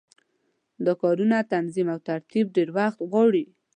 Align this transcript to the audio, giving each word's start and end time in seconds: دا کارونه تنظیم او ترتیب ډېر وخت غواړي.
دا 0.85 0.93
کارونه 1.01 1.37
تنظیم 1.53 1.87
او 1.93 1.99
ترتیب 2.09 2.45
ډېر 2.55 2.69
وخت 2.77 2.99
غواړي. 3.09 3.45